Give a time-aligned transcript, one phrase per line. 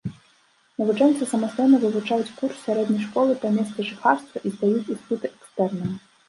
[0.81, 5.95] Навучэнцы самастойна вывучаюць курс сярэдняй школы па месцы жыхарства і здаюць іспыты экстэрнам.